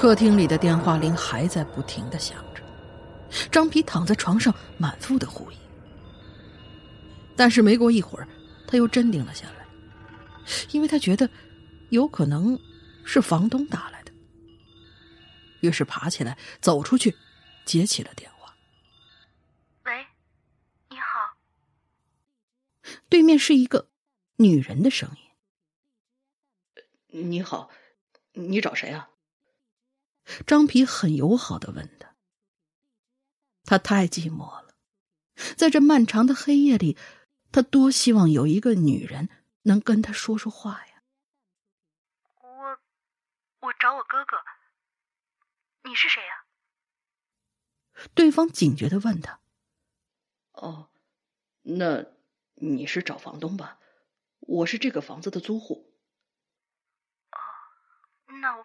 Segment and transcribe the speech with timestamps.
[0.00, 2.62] 客厅里的电话铃还在不停的响着。
[3.50, 5.56] 张皮躺在床上，满腹的狐疑。
[7.34, 8.28] 但是没过一会儿，
[8.64, 9.66] 他又镇定了下来，
[10.70, 11.28] 因为他觉得
[11.88, 12.56] 有可能
[13.04, 14.12] 是房东打来的。
[15.62, 17.12] 于是爬起来走出去，
[17.64, 18.54] 接起了电话。
[19.86, 20.06] 喂，
[20.90, 21.36] 你好。
[23.08, 23.88] 对面是一个
[24.36, 25.10] 女人的声
[27.10, 27.24] 音。
[27.28, 27.68] 你好，
[28.34, 29.08] 你找谁啊？
[30.46, 32.14] 张皮很友好的问他。
[33.64, 34.74] 他太寂寞了，
[35.56, 36.96] 在这漫长的黑夜里，
[37.52, 39.28] 他多希望有一个女人
[39.62, 41.02] 能跟他说说话呀。
[42.40, 42.78] 我，
[43.60, 44.36] 我找我哥哥。
[45.84, 46.44] 你是谁呀？
[48.14, 49.40] 对方警觉的问他。
[50.52, 50.90] 哦，
[51.62, 52.04] 那
[52.54, 53.78] 你是找房东吧？
[54.40, 55.92] 我是这个房子的租户。
[57.32, 57.38] 哦，
[58.40, 58.64] 那我。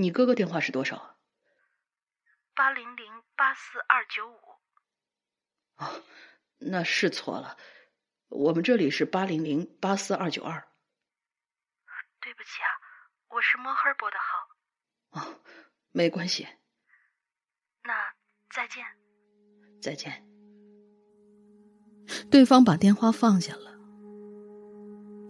[0.00, 1.18] 你哥哥电话是多少？
[2.54, 4.38] 八零零八四二九五，
[5.76, 6.02] 哦，
[6.56, 7.58] 那是错了。
[8.30, 10.66] 我们这里是八零零八四二九二。
[12.18, 12.68] 对不起啊，
[13.28, 15.20] 我是摸黑拨的号。
[15.20, 15.40] 哦，
[15.92, 16.48] 没关系。
[17.82, 17.92] 那
[18.54, 18.82] 再见。
[19.82, 20.26] 再见。
[22.30, 23.70] 对方把电话放下了。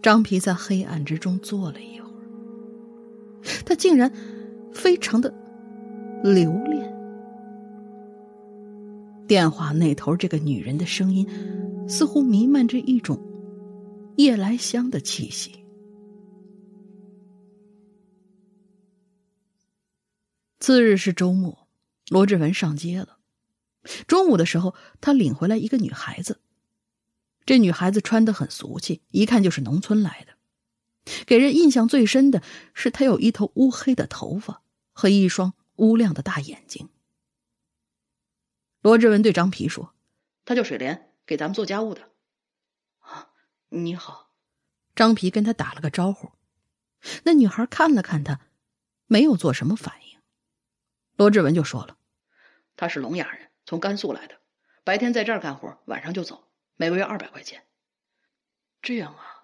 [0.01, 4.09] 张皮在黑暗之中坐了一会儿，他竟然
[4.73, 5.33] 非常的
[6.23, 6.91] 留恋。
[9.27, 11.25] 电话那头这个女人的声音，
[11.87, 13.19] 似乎弥漫着一种
[14.17, 15.63] 夜来香的气息。
[20.59, 21.67] 次日是周末，
[22.09, 23.17] 罗志文上街了。
[24.05, 26.39] 中午的时候，他领回来一个女孩子。
[27.45, 30.33] 这女孩子穿的很俗气，一看就是农村来的。
[31.25, 34.61] 给人印象最深的是，他有一头乌黑的头发
[34.93, 36.89] 和一双乌亮的大眼睛。
[38.81, 39.93] 罗志文对张皮说
[40.45, 42.09] ：“他叫水莲，给咱们做家务的。”
[42.99, 43.29] 啊，
[43.69, 44.31] 你好。
[44.95, 46.31] 张皮跟他打了个招呼。
[47.23, 48.41] 那女孩看了看他，
[49.07, 50.19] 没有做什么反应。
[51.15, 51.97] 罗志文就说了
[52.77, 54.39] ：“他是聋哑人，从甘肃来的，
[54.83, 57.65] 白天在这儿干活，晚上就走，每个月二百块钱。”
[58.81, 59.40] 这样啊？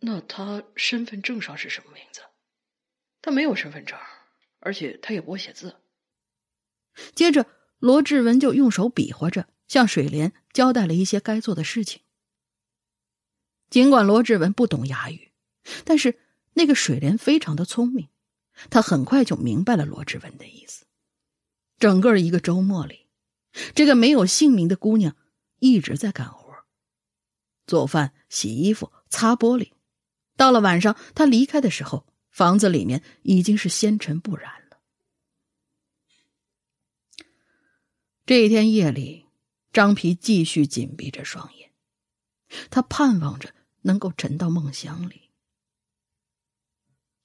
[0.00, 2.22] 那他身份证上是什么名字？
[3.20, 3.98] 他没有身份证，
[4.60, 5.76] 而且他也不会写字。
[7.14, 7.46] 接着。
[7.80, 12.02] 罗志文就用手比划着，向水莲交代了一些该做的事情。
[13.70, 15.30] 尽管罗志文不懂哑语，
[15.84, 16.18] 但是
[16.54, 18.08] 那个水莲非常的聪明，
[18.68, 20.86] 他很快就明白了罗志文的意思。
[21.78, 23.06] 整个一个周末里，
[23.76, 25.14] 这个没有姓名的姑娘
[25.60, 26.64] 一直在干活，
[27.64, 29.70] 做饭、洗衣服、擦玻璃。
[30.38, 34.78] 到了晚上，他离开的时候，房子里面已经是纤尘不染了。
[38.24, 39.26] 这一天夜里，
[39.72, 41.72] 张皮继续紧闭着双眼，
[42.70, 45.28] 他盼望着能够沉到梦乡里。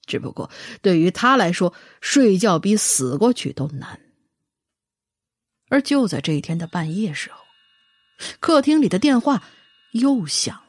[0.04, 0.50] 只不过
[0.82, 4.00] 对于他来说，睡觉比死过去都难。
[5.68, 7.44] 而就在这一天的半夜时候，
[8.40, 9.44] 客厅里的电话
[9.92, 10.63] 又响。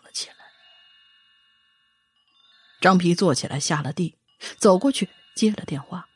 [2.86, 4.16] 张皮坐起来，下了地，
[4.60, 6.08] 走过去接了电话。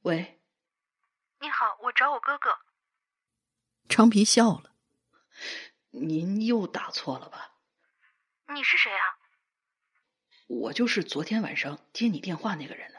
[0.00, 0.40] 喂。
[1.38, 2.58] 你好，我找我哥哥。
[3.88, 4.74] 张皮笑了。
[5.90, 7.52] 您又打错了吧？
[8.52, 9.16] 你是谁啊？
[10.48, 12.98] 我就是昨天晚上接你电话那个人呢。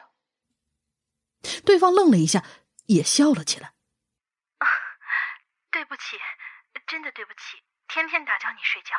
[1.66, 2.42] 对方愣了一下，
[2.86, 3.74] 也笑了起来。
[4.56, 4.66] 啊，
[5.70, 6.16] 对不起，
[6.86, 8.94] 真的对不起，天天打搅你睡觉。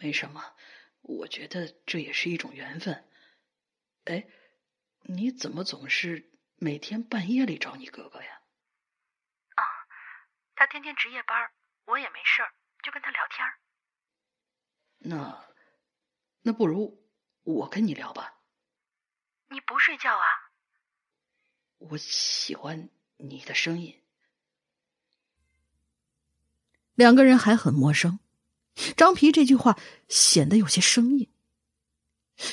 [0.00, 0.56] 没什么，
[1.02, 3.08] 我觉得这也是一种缘分。
[4.04, 4.26] 哎，
[5.02, 6.30] 你怎么总是？
[6.56, 8.40] 每天半夜里找你哥哥呀？
[9.56, 9.62] 啊，
[10.54, 11.50] 他天天值夜班，
[11.86, 12.54] 我也没事儿，
[12.84, 13.58] 就跟他聊天儿。
[14.98, 15.52] 那，
[16.42, 17.04] 那不如
[17.42, 18.40] 我跟你聊吧。
[19.48, 20.24] 你不睡觉啊？
[21.78, 24.00] 我喜欢你的声音。
[26.94, 28.20] 两个人还很陌生，
[28.96, 29.78] 张皮这句话
[30.08, 31.32] 显得有些生硬。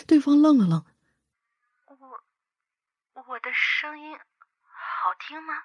[0.06, 0.86] 对方愣了愣，
[1.88, 4.18] 我我的声音
[4.62, 5.63] 好听吗？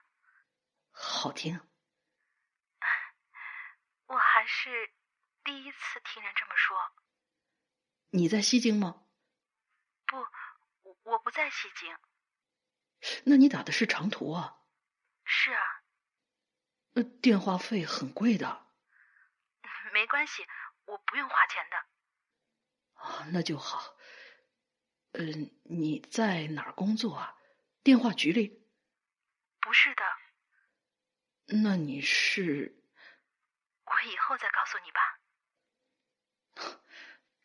[0.92, 1.60] 好听。
[4.06, 4.92] 我还是
[5.42, 6.76] 第一次听人这么说。
[8.10, 9.02] 你在西京吗？
[10.06, 10.16] 不，
[11.02, 11.96] 我不在西京。
[13.24, 14.60] 那你打的是长途啊？
[15.24, 15.82] 是啊。
[16.92, 18.63] 那电话费很贵的。
[19.94, 20.44] 没关系，
[20.86, 21.76] 我不用花钱的。
[23.00, 23.96] 啊，那就好。
[25.12, 27.36] 嗯，你在哪儿工作啊？
[27.84, 28.66] 电话局里？
[29.60, 30.02] 不是的。
[31.62, 32.82] 那你是？
[33.84, 34.98] 我以后再告诉你吧。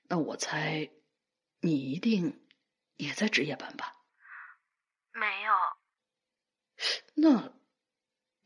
[0.09, 0.89] 那我猜，
[1.59, 2.47] 你一定
[2.95, 3.95] 也在值夜班吧？
[5.11, 5.53] 没有。
[7.13, 7.53] 那，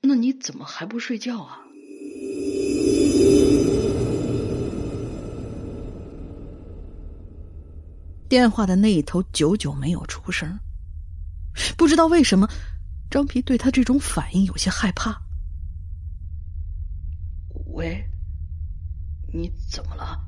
[0.02, 1.64] 那你怎么还不睡觉啊？
[8.34, 10.60] 电话的那一头久久没有出声，
[11.78, 12.50] 不知道为什么，
[13.08, 15.22] 张皮对他这种反应有些害怕。
[17.76, 18.04] 喂，
[19.32, 20.20] 你怎么了？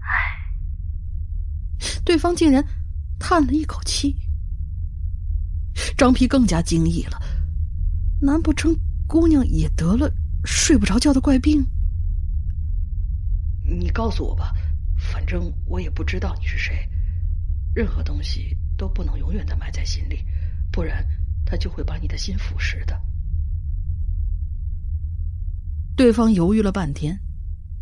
[0.00, 0.08] 唉，
[2.06, 2.66] 对方竟然
[3.18, 4.16] 叹了一口气。
[5.94, 7.20] 张皮更加惊异了，
[8.18, 8.74] 难不成
[9.06, 10.10] 姑娘也得了
[10.42, 11.62] 睡不着觉的怪病？
[13.62, 14.54] 你告诉我吧。
[15.26, 16.88] 反正我也不知道你是谁，
[17.74, 20.24] 任何东西都不能永远的埋在心里，
[20.70, 21.04] 不然
[21.44, 22.96] 他就会把你的心腐蚀的。
[25.96, 27.18] 对方犹豫了半天，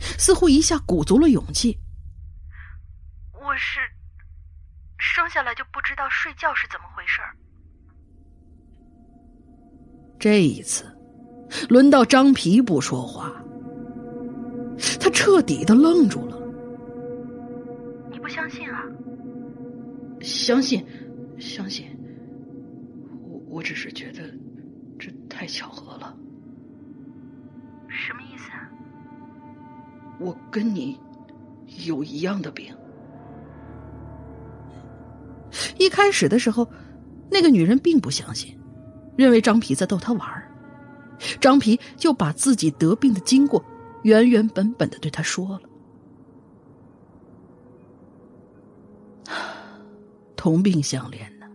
[0.01, 1.79] 似乎一下鼓足了勇气。
[3.35, 3.79] 我是
[4.97, 7.37] 生下来就不知道睡觉是怎么回事儿。
[10.19, 10.87] 这一次，
[11.69, 13.31] 轮到张皮不说话，
[14.99, 16.43] 他彻底的愣住了。
[18.25, 18.83] 不相信啊？
[20.23, 20.83] 相信，
[21.39, 21.85] 相信。
[23.29, 24.23] 我我只是觉得
[24.99, 26.17] 这太巧合了。
[27.87, 28.71] 什么意思啊？
[30.19, 30.99] 我跟你
[31.85, 32.75] 有一样的病。
[35.77, 36.67] 一开始的时候，
[37.31, 38.59] 那个女人并不相信，
[39.19, 40.51] 认为张皮在逗她玩儿。
[41.39, 43.63] 张皮就把自己得病的经过
[44.03, 45.69] 原原本本的对她说了。
[50.45, 51.47] 同病相怜呢，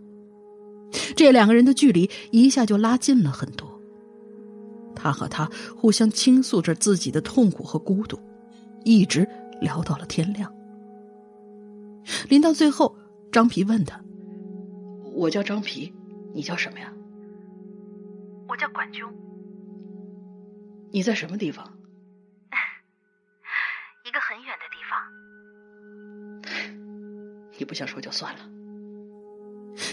[1.15, 3.79] 这两个人的距离一下就拉近了很多。
[4.95, 5.47] 他和他
[5.77, 8.19] 互相倾诉着自己的痛苦和孤独，
[8.83, 9.29] 一直
[9.61, 10.51] 聊到了天亮。
[12.29, 12.97] 临到最后，
[13.31, 14.03] 张皮问他
[15.13, 15.93] ：“我叫张皮，
[16.33, 16.91] 你叫什么呀
[18.49, 19.05] ？”“我叫管军。
[20.89, 21.63] ”“你在什么地方
[24.03, 24.99] ？”“一个很远的地方。
[27.55, 28.39] ”“你不想说就算了。”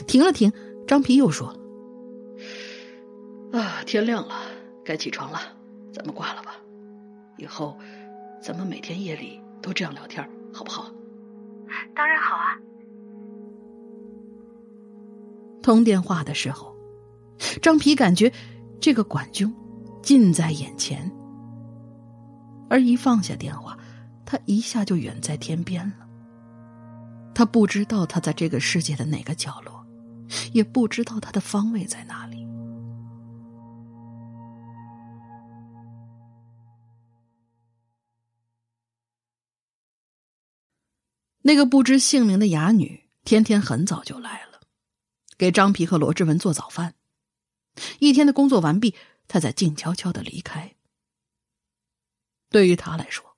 [0.06, 0.52] 停了停，
[0.86, 1.54] 张皮又说
[3.52, 4.34] ：“啊，天亮了，
[4.84, 5.40] 该起床了，
[5.92, 6.56] 咱们挂了吧。
[7.38, 7.78] 以后，
[8.42, 10.90] 咱们每天夜里都这样聊天，好不好
[11.94, 12.56] ？”“当然好啊。”
[15.62, 16.76] 通电话的时候，
[17.60, 18.32] 张皮感觉
[18.80, 19.52] 这个管军
[20.02, 21.10] 近在眼前，
[22.70, 23.76] 而一放下电话，
[24.24, 26.06] 他一下就远在天边了。
[27.34, 29.75] 他不知道他在这个世界的哪个角落。
[30.52, 32.46] 也不知道他的方位在哪里。
[41.42, 44.62] 那个不知姓名的哑女天天很早就来了，
[45.38, 46.96] 给张皮和罗志文做早饭。
[48.00, 48.96] 一天的工作完毕，
[49.28, 50.74] 他才静悄悄的离开。
[52.48, 53.36] 对于他来说，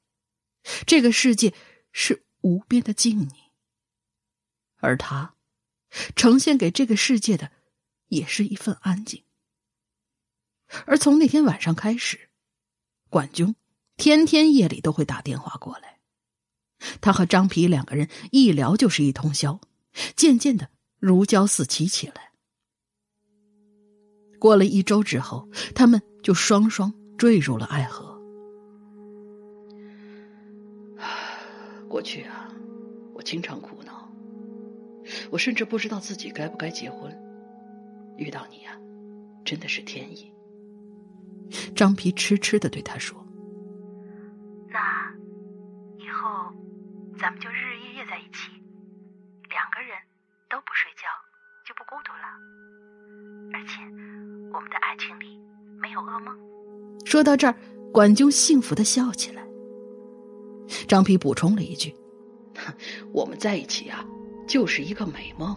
[0.87, 1.53] 这个世界
[1.93, 3.33] 是无边的静谧，
[4.77, 5.35] 而他。
[6.17, 7.53] 呈现给这个世界的，
[8.09, 9.25] 也是一份安静。
[10.87, 12.31] 而从那天晚上开始，
[13.09, 13.55] 管军
[13.97, 15.99] 天天夜里都会打电话过来，
[17.01, 19.61] 他和张皮两个人一聊就是一通宵，
[20.15, 22.33] 渐渐的如胶似漆起来。
[24.39, 28.17] 过了一周之后，他们就双双坠入了爱河。
[31.89, 32.49] 过去啊，
[33.15, 33.78] 我经常哭。
[35.31, 37.11] 我甚至不知道自己该不该结婚。
[38.17, 38.73] 遇到你呀，
[39.45, 40.33] 真的是天意。
[41.75, 43.17] 张皮痴痴的对他说
[44.69, 45.15] ：“那
[45.97, 46.53] 以后
[47.19, 48.51] 咱们就日日夜夜在一起，
[49.49, 49.97] 两个人
[50.51, 51.07] 都不睡觉，
[51.65, 52.29] 就不孤独了。
[53.55, 53.81] 而且
[54.53, 55.41] 我们的爱情里
[55.81, 56.37] 没有噩梦。”
[57.07, 57.55] 说到这儿，
[57.93, 59.43] 管仲幸福的笑起来。
[60.87, 61.95] 张皮补充了一句
[63.15, 64.05] ：“我们在一起啊，
[64.49, 65.57] 就是一个美梦。”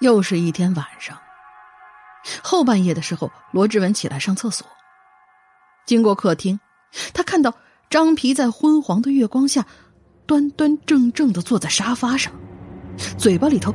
[0.00, 1.20] 又是一天晚上，
[2.40, 4.64] 后半夜的时候，罗志文起来上厕所。
[5.84, 6.60] 经过客厅，
[7.12, 7.52] 他看到
[7.90, 9.66] 张皮在昏黄的月光下，
[10.26, 12.32] 端端正正的坐在沙发上，
[13.16, 13.74] 嘴巴里头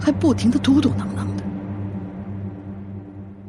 [0.00, 1.42] 还不停的嘟嘟囔囔的。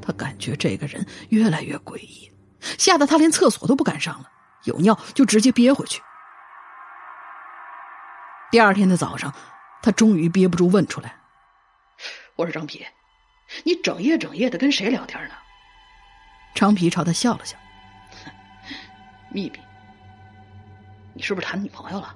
[0.01, 4.31] 他感觉这个人越来越诡异，吓得他连厕所都不敢上了，
[4.63, 6.01] 有尿就直接憋回去。
[8.51, 9.31] 第二天的早上，
[9.83, 11.15] 他终于憋不住问出来。
[12.35, 12.83] 我说张皮，
[13.63, 15.35] 你整夜整夜的跟谁聊天呢？
[16.55, 17.55] 张皮朝他笑了笑，
[19.29, 19.59] 秘密。
[21.19, 22.15] 你是不是谈女朋友了？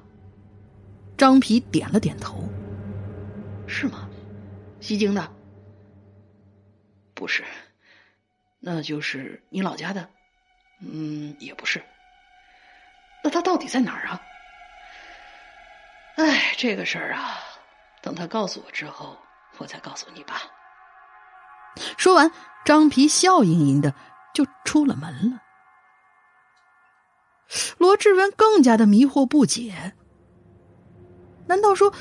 [1.18, 2.42] 张皮点了点头。
[3.68, 4.08] 是吗？
[4.80, 5.30] 西京的？
[7.14, 7.44] 不是，
[8.62, 10.10] 那就是你老家的？
[10.80, 11.84] 嗯，也不是。
[13.22, 14.22] 那他到底在哪儿啊？
[16.16, 17.40] 哎，这个事儿啊，
[18.02, 19.18] 等他告诉我之后。
[19.58, 20.42] 我再告诉你吧。
[21.98, 22.32] 说完，
[22.64, 23.94] 张皮笑盈盈的
[24.34, 25.40] 就出了门了。
[27.78, 29.94] 罗志文更加的迷惑不解：
[31.48, 31.94] 难道说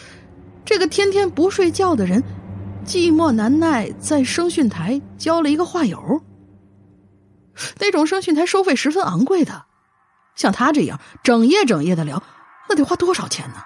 [0.65, 2.23] 这个天天不睡觉的人，
[2.87, 6.23] 寂寞难耐，在声讯台交了一个话友？
[7.79, 9.67] 那种声讯台收费十分昂贵的，
[10.35, 12.23] 像他这样整夜整夜的聊，
[12.69, 13.57] 那得花多少钱呢？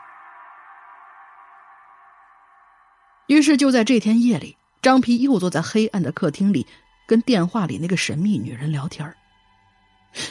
[3.29, 6.67] 于是就在这天夜里，张皮又坐在黑暗的客厅里，
[7.07, 9.15] 跟电话里那个神秘女人聊天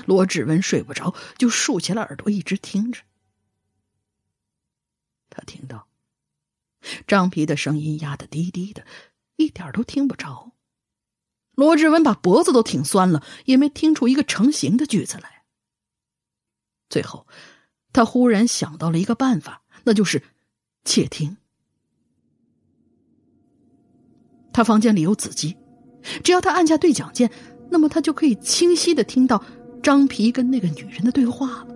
[0.05, 3.01] 罗志文睡不着，就竖起了耳朵，一直听着。
[5.29, 5.87] 他听到
[7.07, 8.85] 张皮的声音压得低低的，
[9.35, 10.51] 一点都听不着。
[11.55, 15.43] 罗志文把脖子都挺酸了，也没听出一个成型的句子来。
[16.89, 17.27] 最后，
[17.93, 20.21] 他忽然想到了一个办法，那就是
[20.83, 21.37] 窃听。
[24.53, 25.57] 他房间里有子机，
[26.23, 27.31] 只要他按下对讲键，
[27.71, 29.43] 那么他就可以清晰的听到
[29.85, 31.67] 张皮跟那个女人的对话了。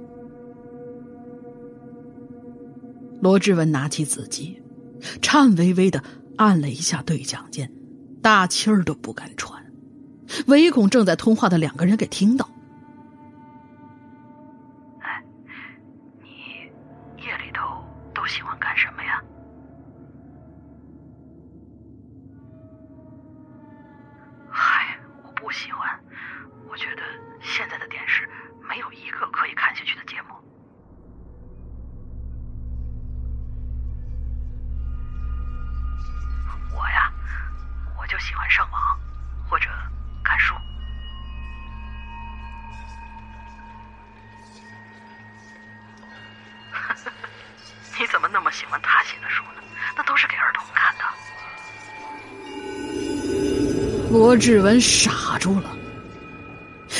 [3.21, 4.59] 罗志文拿起子机，
[5.21, 6.03] 颤巍巍的
[6.35, 7.71] 按了一下对讲键，
[8.19, 9.63] 大气儿都不敢喘，
[10.47, 12.49] 唯恐正在通话的两个人给听到。
[15.01, 15.23] 哎，
[16.19, 16.27] 你
[17.23, 17.85] 夜里头
[18.15, 19.23] 都喜欢干什么呀？
[24.49, 25.87] 嗨，我不喜欢，
[26.71, 27.03] 我觉得
[27.41, 27.98] 现在的电
[29.39, 30.35] 可以看下去的节目。
[36.75, 37.09] 我呀，
[37.97, 38.99] 我就喜欢上网
[39.49, 39.69] 或者
[40.25, 40.53] 看书。
[47.97, 49.61] 你怎么那么喜欢他写的书呢？
[49.95, 51.05] 那都是给儿童看的。
[54.11, 55.73] 罗志文傻住了，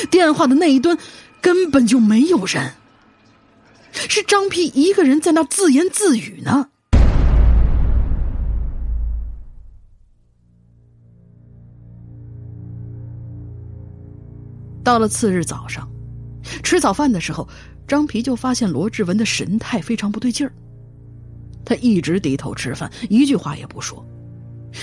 [0.09, 0.97] 电话的那一端
[1.41, 2.73] 根本就没有人，
[3.91, 6.69] 是张皮一个人在那自言自语呢。
[14.83, 15.87] 到了次日早上，
[16.63, 17.47] 吃早饭的时候，
[17.87, 20.51] 张皮就发现罗志文的神态非常不对劲儿，
[21.63, 24.03] 他一直低头吃饭，一句话也不说，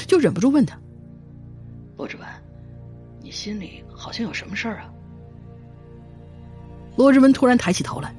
[0.06, 0.78] 就忍不住问他。
[1.96, 2.26] 罗志文，
[3.20, 4.92] 你心里好像有什么事儿啊？
[6.96, 8.14] 罗志文突然抬起头来。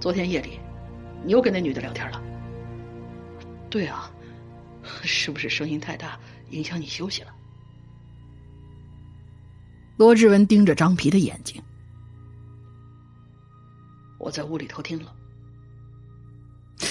[0.00, 0.58] 昨天夜里，
[1.24, 2.22] 你又跟那女的聊天了？
[3.68, 4.10] 对啊，
[5.02, 6.18] 是不是声音太大，
[6.50, 7.34] 影响你休息了？
[9.96, 11.62] 罗志文盯着张皮的眼睛。
[14.18, 15.14] 我在屋里偷听了。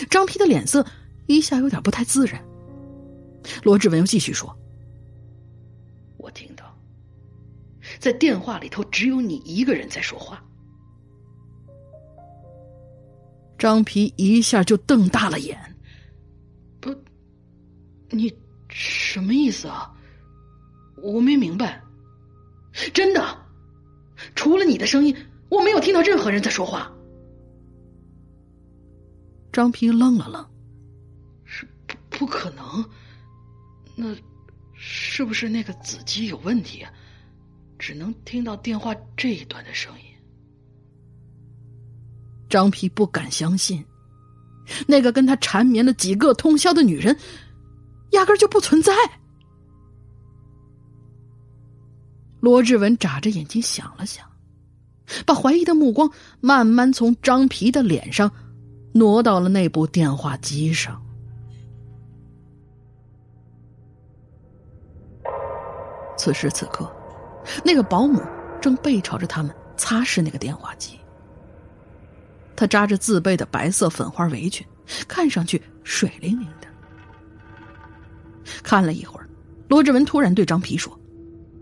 [0.10, 0.86] 张皮的脸色
[1.28, 2.44] 一下有点不太自然。
[3.64, 4.56] 罗志文又继续说。
[6.18, 6.78] 我听到，
[8.00, 10.44] 在电话里头只有你一个人在说话。
[13.58, 15.58] 张皮一下就瞪大了眼，
[16.80, 16.96] 不，
[18.10, 18.34] 你
[18.70, 19.92] 什么意思啊？
[21.02, 21.82] 我没明白。
[22.94, 23.38] 真的，
[24.36, 25.16] 除了你的声音，
[25.50, 26.92] 我没有听到任何人在说话。
[29.52, 30.48] 张皮愣了愣，
[31.44, 32.86] 是不不可能？
[33.96, 34.16] 那
[34.76, 36.86] 是不是那个子机有问题？
[37.80, 40.17] 只能听到电话这一端的声音。
[42.50, 43.84] 张皮不敢相信，
[44.88, 47.18] 那个跟他缠绵了几个通宵的女人，
[48.12, 48.94] 压根就不存在。
[52.40, 54.26] 罗志文眨着眼睛想了想，
[55.26, 58.32] 把怀疑的目光慢慢从张皮的脸上
[58.94, 61.02] 挪到了那部电话机上。
[66.18, 66.90] 此时此刻，
[67.66, 68.22] 那个保姆
[68.62, 71.00] 正背朝着他们擦拭那个电话机。
[72.58, 74.66] 她扎着自备的白色粉花围裙，
[75.08, 76.68] 看上去水灵灵的。
[78.64, 79.30] 看了一会儿，
[79.70, 81.00] 罗志文突然对张皮说：“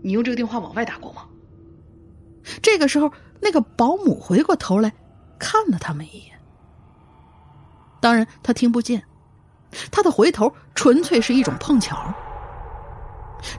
[0.02, 1.22] 你用这个电话往外打过吗？”
[2.62, 4.90] 这个时候，那个保姆回过头来，
[5.38, 6.40] 看了他们一眼。
[8.00, 9.04] 当然，他听不见，
[9.90, 12.14] 他的回头纯粹是一种碰巧。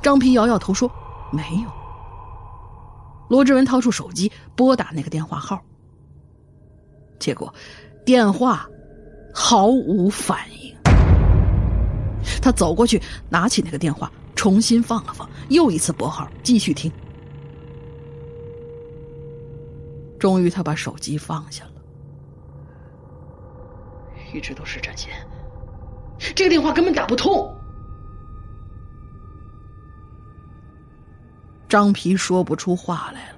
[0.01, 0.89] 张皮摇摇头说
[1.31, 1.69] ：“没有。”
[3.29, 5.61] 罗志文掏出手机拨打那个电话号。
[7.19, 7.53] 结果，
[8.05, 8.67] 电话
[9.33, 10.75] 毫无反应。
[12.41, 16.91] 他走过去，拿起那个电话，重新放了放，又一次拨号，继续听。
[20.19, 21.71] 终于，他把手机放下了。
[24.33, 25.09] 一直都是占线，
[26.35, 27.53] 这个电话根本打不通。
[31.69, 33.37] 张皮说不出话来了。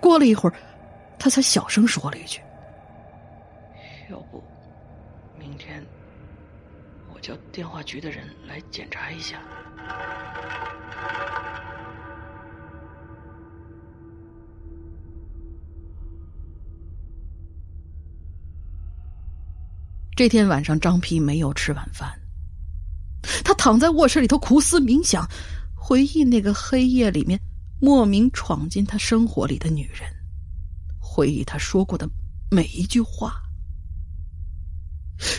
[0.00, 0.54] 过了一会儿，
[1.18, 2.40] 他才小声说了一句。
[4.10, 4.42] 要不，
[5.38, 5.82] 明天
[7.11, 9.40] 我叫电话局的人来检查一下。
[20.14, 22.12] 这天晚上，张皮没有吃晚饭，
[23.44, 25.26] 他躺在卧室里头苦思冥想，
[25.74, 27.40] 回忆那个黑夜里面
[27.80, 30.02] 莫名闯进他生活里的女人，
[30.98, 32.08] 回忆他说过的
[32.50, 33.40] 每一句话。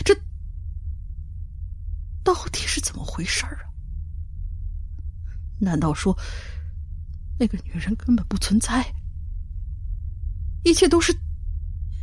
[0.02, 0.14] 这
[2.24, 3.60] 到底是怎么回事啊？
[5.60, 6.18] 难道说
[7.38, 8.84] 那个女人根本不存在？
[10.64, 11.14] 一切都是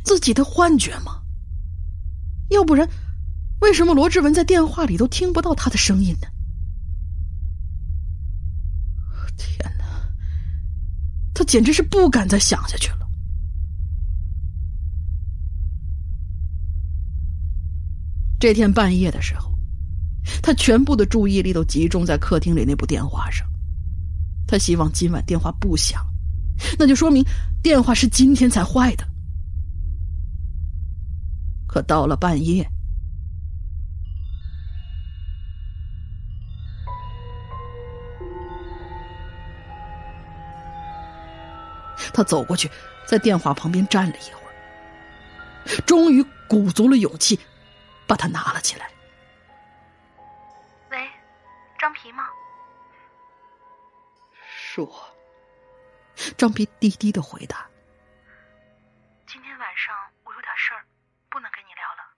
[0.04, 1.20] 自己的幻觉吗？
[2.50, 2.88] 要不然，
[3.60, 6.28] 为什么罗志文在电话里都听不到她的声音呢？
[9.36, 9.84] 天哪！
[11.34, 13.08] 他简直是不敢再想下去了。
[18.38, 19.56] 这天半夜的时候，
[20.42, 23.46] 他全部的注意力都集中在客厅里那部电话上。
[24.46, 26.04] 他希望今晚电话不响，
[26.78, 27.24] 那就说明
[27.62, 29.06] 电话是今天才坏的。
[31.66, 32.68] 可到了半夜，
[42.12, 42.70] 他走过去，
[43.06, 44.40] 在电话旁边站了一会
[45.76, 47.38] 儿，终于鼓足了勇气。
[48.04, 48.90] 把它拿了起来。
[51.82, 52.30] 喂，张皮吗？
[54.46, 55.16] 是我。
[56.38, 57.68] 张皮低低的回答
[59.26, 59.92] ：“今天晚上
[60.22, 60.86] 我有点事儿，
[61.28, 62.14] 不能跟你聊了。”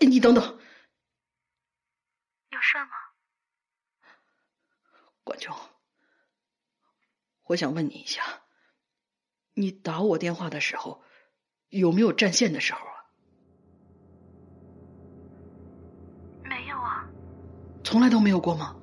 [0.00, 0.58] 哎，你等等。
[2.48, 2.92] 有事吗？
[5.22, 5.54] 管琼，
[7.42, 8.22] 我想问你一下，
[9.52, 11.04] 你打我电话的时候，
[11.68, 12.93] 有没有占线的时候？
[17.94, 18.74] 从来都没有过吗？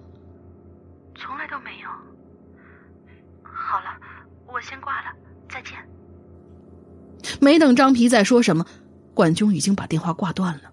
[1.16, 1.90] 从来都没有。
[3.44, 4.00] 好了，
[4.48, 5.14] 我先挂了，
[5.50, 5.74] 再见。
[7.42, 8.66] 没等张皮再说什么，
[9.14, 10.72] 管军已经把电话挂断了。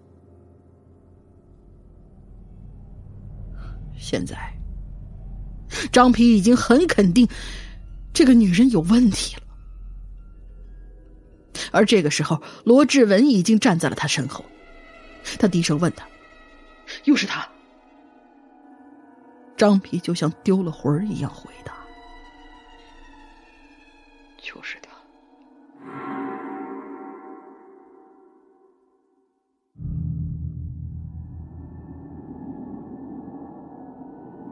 [3.97, 4.37] 现在，
[5.91, 7.27] 张皮已经很肯定
[8.13, 9.41] 这个女人有问题了。
[11.73, 14.45] 而这个时候，罗志文已经站在了他身后，
[15.37, 16.07] 他低声问他
[17.03, 17.45] ：“又是他？”
[19.59, 21.73] 张皮就像丢了魂儿一样回答
[24.41, 24.87] ：“就是他。”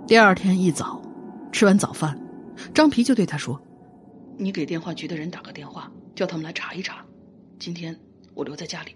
[0.05, 1.01] 第二天一早，
[1.53, 2.19] 吃完早饭，
[2.73, 3.57] 张皮就对他说
[4.37, 7.05] ：“你给电话局的人打个电话，叫他们来查一查。
[7.57, 7.97] 今天
[8.33, 8.93] 我留在家里。”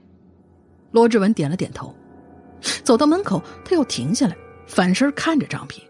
[0.91, 1.95] 罗志文点了点头，
[2.83, 4.35] 走到门口，他又停下来，
[4.67, 5.81] 反身看着张皮。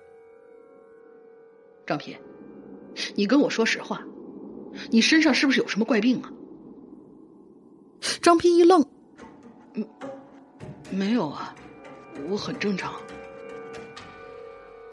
[1.92, 2.18] 张平，
[3.16, 4.02] 你跟我说实话，
[4.90, 6.32] 你身上是不是有什么怪病啊？
[8.22, 8.82] 张平一愣，
[9.74, 9.86] 嗯，
[10.90, 11.54] 没有啊，
[12.30, 12.94] 我很正常。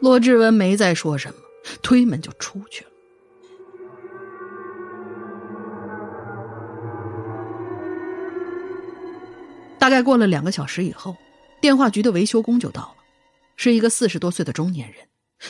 [0.01, 1.35] 罗志文没再说什么，
[1.81, 2.91] 推门就出去了。
[9.77, 11.15] 大概过了两个小时以后，
[11.61, 12.95] 电话局的维修工就到了，
[13.55, 14.97] 是一个四十多岁的中年人，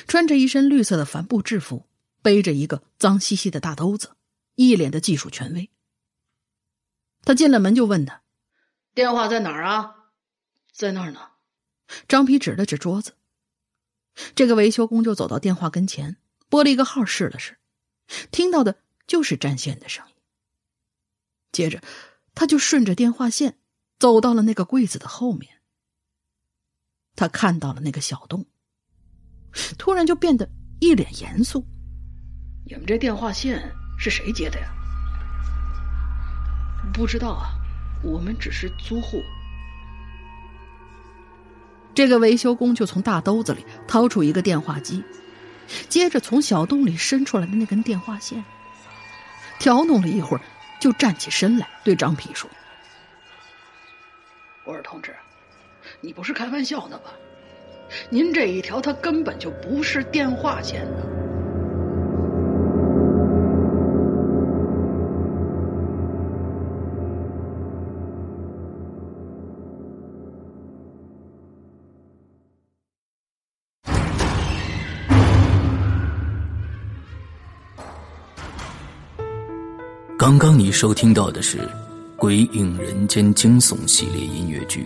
[0.08, 1.88] 穿着一身绿色的帆布制服，
[2.21, 4.15] 背着一个脏兮兮的大兜子，
[4.56, 5.69] 一脸的技术权威。
[7.23, 8.23] 他进了门就问他
[8.95, 10.12] ：“电话在哪儿啊
[10.71, 11.32] ？”“在那儿呢。”
[12.08, 13.15] 张皮指了指桌子。
[14.36, 16.17] 这个维修工就走到电话跟前，
[16.49, 17.58] 拨了一个号试了试，
[18.32, 20.15] 听到的就是占线的声音。
[21.52, 21.82] 接着，
[22.36, 23.58] 他就顺着电话线。
[23.97, 25.60] 走到了那个柜子的后面，
[27.17, 28.45] 他看到了那个小洞，
[29.78, 31.66] 突然就变得一脸严肃。
[32.66, 34.68] 你们这电话线是谁接的呀？
[36.94, 37.50] 不知道啊，
[38.04, 39.22] 我们只是租户。
[41.94, 45.04] 这个维修工就从大兜子里掏出一个电话机，
[45.90, 48.44] 接着从小洞里伸出来的那根电话线，
[49.60, 50.42] 调弄了一会儿，
[50.80, 52.50] 就站起身来对张皮说。
[54.64, 55.16] 博尔同志，
[56.00, 57.12] 你不是开玩笑呢吧？
[58.10, 61.06] 您这一条，它根本就不是电话线呢。
[80.17, 81.58] 刚刚你收听到的是。
[82.21, 84.86] 《鬼影人间》惊悚系列音乐剧，